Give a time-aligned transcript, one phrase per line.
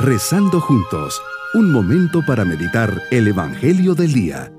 [0.00, 1.20] Rezando juntos,
[1.54, 4.52] un momento para meditar el Evangelio del Día.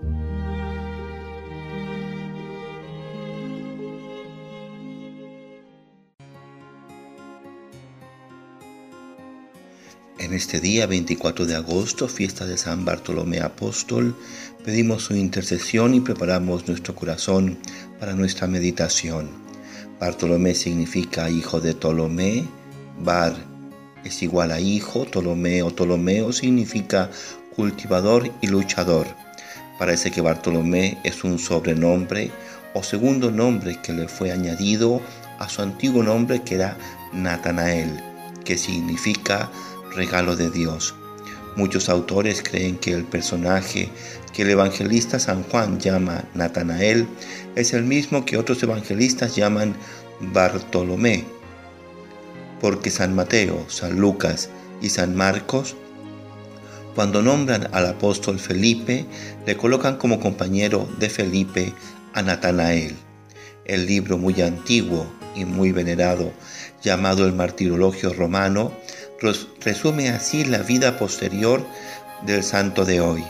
[10.17, 14.17] En este día 24 de agosto, fiesta de San Bartolomé Apóstol,
[14.65, 17.57] pedimos su intercesión y preparamos nuestro corazón
[17.97, 19.29] para nuestra meditación.
[20.01, 22.45] Bartolomé significa hijo de Ptolomé,
[22.99, 23.58] Bar
[24.03, 27.09] es igual a hijo, Ptolomeo, Ptolomeo significa
[27.55, 29.07] cultivador y luchador.
[29.77, 32.31] Parece que Bartolomé es un sobrenombre
[32.73, 35.01] o segundo nombre que le fue añadido
[35.39, 36.77] a su antiguo nombre que era
[37.13, 38.01] Natanael,
[38.45, 39.49] que significa
[39.95, 40.95] regalo de Dios.
[41.55, 43.89] Muchos autores creen que el personaje
[44.33, 47.07] que el evangelista San Juan llama Natanael
[47.55, 49.75] es el mismo que otros evangelistas llaman
[50.19, 51.38] Bartolomé
[52.59, 54.49] porque San Mateo, San Lucas
[54.81, 55.75] y San Marcos,
[56.95, 59.05] cuando nombran al apóstol Felipe,
[59.45, 61.73] le colocan como compañero de Felipe
[62.13, 62.95] a Natanael.
[63.65, 66.33] El libro muy antiguo y muy venerado,
[66.81, 68.73] llamado el Martirologio Romano,
[69.61, 71.65] resume así la vida posterior
[72.25, 73.23] del santo de hoy.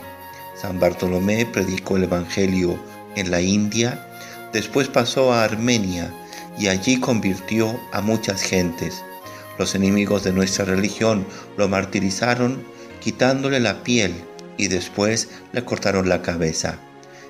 [0.55, 2.79] San Bartolomé predicó el Evangelio
[3.15, 4.05] en la India,
[4.53, 6.11] después pasó a Armenia
[6.57, 9.03] y allí convirtió a muchas gentes.
[9.59, 11.25] Los enemigos de nuestra religión
[11.57, 12.63] lo martirizaron
[13.01, 14.15] quitándole la piel
[14.57, 16.79] y después le cortaron la cabeza.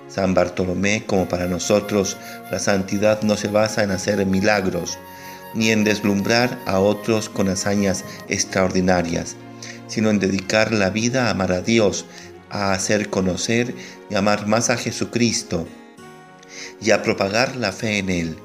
[0.08, 2.18] San Bartolomé, como para nosotros,
[2.52, 5.00] la santidad no se basa en hacer milagros,
[5.56, 9.36] ni en deslumbrar a otros con hazañas extraordinarias,
[9.88, 12.06] sino en dedicar la vida a amar a Dios,
[12.52, 13.74] a hacer conocer
[14.10, 15.68] y amar más a Jesucristo,
[16.80, 18.38] y a propagar la fe en Él,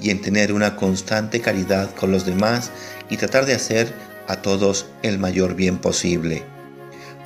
[0.00, 2.70] y en tener una constante caridad con los demás
[3.10, 3.92] y tratar de hacer
[4.26, 6.42] a todos el mayor bien posible.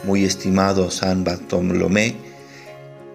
[0.04, 2.16] Muy estimado San Bartolomé,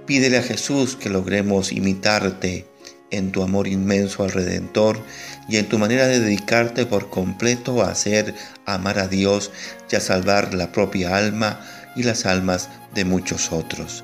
[0.05, 2.65] pídele a Jesús que logremos imitarte
[3.09, 4.99] en tu amor inmenso al Redentor
[5.47, 9.51] y en tu manera de dedicarte por completo a hacer amar a Dios
[9.89, 11.61] y a salvar la propia alma
[11.95, 14.03] y las almas de muchos otros.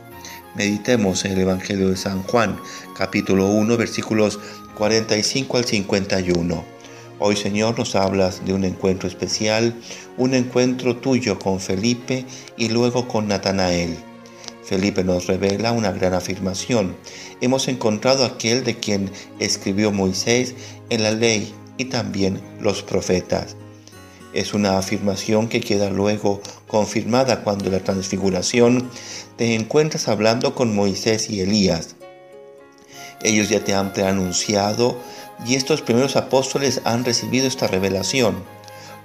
[0.55, 2.59] Meditemos en el Evangelio de San Juan,
[2.95, 4.39] capítulo 1, versículos
[4.78, 6.63] 45 al 51.
[7.19, 9.75] Hoy Señor nos hablas de un encuentro especial,
[10.17, 12.25] un encuentro tuyo con Felipe
[12.57, 13.95] y luego con Natanael.
[14.63, 16.95] Felipe nos revela una gran afirmación.
[17.41, 20.56] Hemos encontrado aquel de quien escribió Moisés
[20.90, 23.55] en la ley y también los profetas.
[24.34, 28.90] Es una afirmación que queda luego confirmada cuando la transfiguración
[29.38, 31.95] te encuentras hablando con Moisés y Elías.
[33.22, 34.97] Ellos ya te han preanunciado
[35.46, 38.44] y estos primeros apóstoles han recibido esta revelación,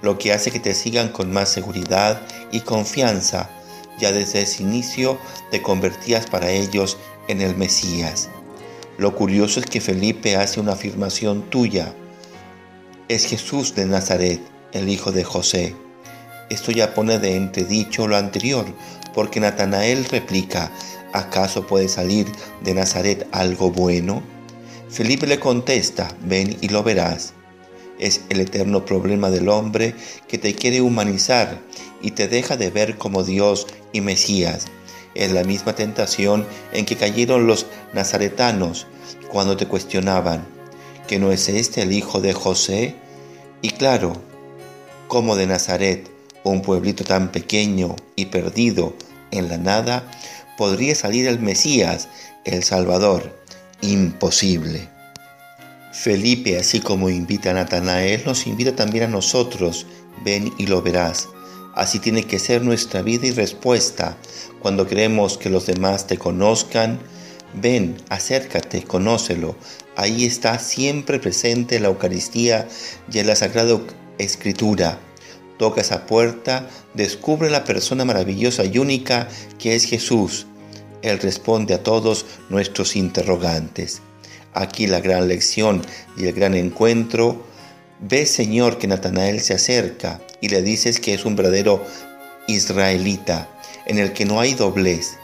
[0.01, 2.21] lo que hace que te sigan con más seguridad
[2.51, 3.49] y confianza.
[3.99, 5.17] Ya desde ese inicio
[5.51, 8.29] te convertías para ellos en el Mesías.
[8.97, 11.93] Lo curioso es que Felipe hace una afirmación tuya.
[13.07, 14.41] Es Jesús de Nazaret,
[14.73, 15.75] el hijo de José.
[16.49, 18.65] Esto ya pone de entredicho lo anterior,
[19.13, 20.71] porque Natanael replica,
[21.13, 22.27] ¿acaso puede salir
[22.63, 24.23] de Nazaret algo bueno?
[24.89, 27.33] Felipe le contesta, ven y lo verás.
[27.99, 29.93] Es el eterno problema del hombre
[30.27, 31.59] que te quiere humanizar
[32.01, 34.67] y te deja de ver como Dios y Mesías.
[35.15, 38.87] Es la misma tentación en que cayeron los nazaretanos
[39.29, 40.45] cuando te cuestionaban,
[41.07, 42.95] ¿que no es este el hijo de José?
[43.61, 44.13] Y claro,
[45.07, 46.09] como de Nazaret,
[46.43, 48.93] un pueblito tan pequeño y perdido
[49.31, 50.09] en la nada,
[50.59, 52.09] podría salir el Mesías,
[52.43, 53.33] el Salvador
[53.79, 54.89] imposible.
[55.93, 59.85] Felipe, así como invita a Natanael, nos invita también a nosotros,
[60.25, 61.29] ven y lo verás.
[61.75, 64.17] Así tiene que ser nuestra vida y respuesta.
[64.61, 66.99] Cuando queremos que los demás te conozcan,
[67.53, 69.55] ven, acércate, conócelo.
[69.95, 72.67] Ahí está siempre presente la Eucaristía
[73.09, 73.79] y la Sagrada
[74.17, 74.99] Escritura.
[75.57, 80.47] Toca esa puerta, descubre la persona maravillosa y única que es Jesús
[81.01, 84.01] él responde a todos nuestros interrogantes.
[84.53, 85.81] Aquí la gran lección
[86.17, 87.43] y el gran encuentro.
[88.01, 91.83] Ve, Señor, que Natanael se acerca y le dices que es un verdadero
[92.47, 93.49] israelita,
[93.85, 95.17] en el que no hay doblez,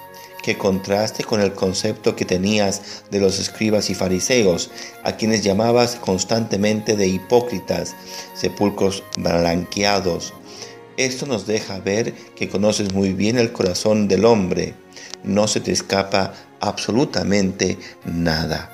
[0.43, 4.69] que contraste con el concepto que tenías de los escribas y fariseos,
[5.03, 7.95] a quienes llamabas constantemente de hipócritas,
[8.35, 10.33] sepulcros blanqueados.
[10.97, 14.75] Esto nos deja ver que conoces muy bien el corazón del hombre
[15.25, 18.71] no se te escapa absolutamente nada.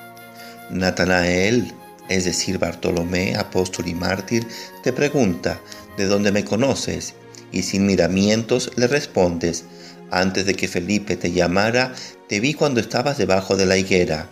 [0.70, 1.72] Natanael,
[2.08, 4.46] es decir, Bartolomé, apóstol y mártir,
[4.82, 5.60] te pregunta,
[5.96, 7.14] ¿de dónde me conoces?
[7.52, 9.64] y sin miramientos le respondes,
[10.10, 11.94] antes de que Felipe te llamara,
[12.28, 14.28] te vi cuando estabas debajo de la higuera.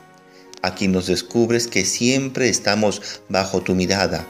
[0.63, 4.27] Aquí nos descubres que siempre estamos bajo tu mirada.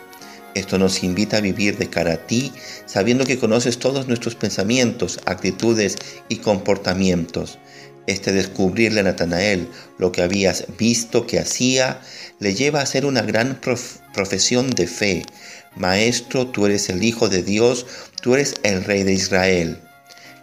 [0.55, 2.53] Esto nos invita a vivir de cara a ti,
[2.87, 5.97] sabiendo que conoces todos nuestros pensamientos, actitudes
[6.29, 7.59] y comportamientos.
[8.07, 9.69] Este descubrirle a Natanael
[9.99, 12.01] lo que habías visto que hacía
[12.41, 13.61] le lleva a hacer una gran
[14.13, 15.23] profesión de fe.
[15.77, 17.87] Maestro, tú eres el Hijo de Dios,
[18.21, 19.79] tú eres el Rey de Israel.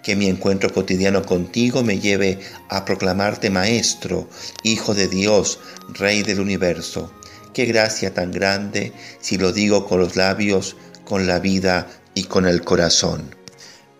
[0.03, 2.39] Que mi encuentro cotidiano contigo me lleve
[2.69, 4.29] a proclamarte Maestro,
[4.63, 5.59] Hijo de Dios,
[5.89, 7.11] Rey del universo.
[7.57, 12.45] Qué gracia tan grande si lo digo con los labios, con la vida y con
[12.45, 13.35] el corazón.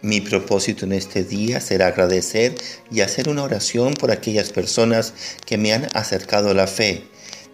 [0.04, 2.54] Mi propósito en este día será agradecer
[2.92, 7.06] y hacer una oración por aquellas personas que me han acercado a la fe,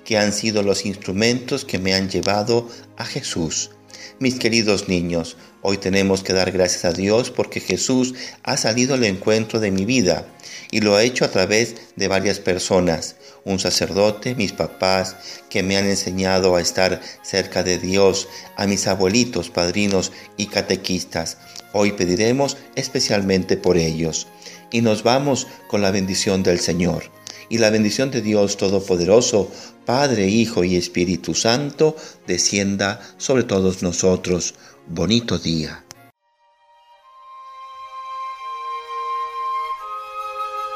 [0.03, 2.67] que han sido los instrumentos que me han llevado
[2.97, 3.71] a Jesús.
[4.19, 8.13] Mis queridos niños, hoy tenemos que dar gracias a Dios porque Jesús
[8.43, 10.27] ha salido al encuentro de mi vida
[10.69, 13.15] y lo ha hecho a través de varias personas.
[13.45, 15.17] Un sacerdote, mis papás,
[15.49, 21.37] que me han enseñado a estar cerca de Dios, a mis abuelitos, padrinos y catequistas.
[21.73, 24.27] Hoy pediremos especialmente por ellos.
[24.71, 27.11] Y nos vamos con la bendición del Señor.
[27.49, 29.51] Y la bendición de Dios Todopoderoso,
[29.85, 34.55] Padre, Hijo y Espíritu Santo, descienda sobre todos nosotros.
[34.87, 35.82] Bonito día.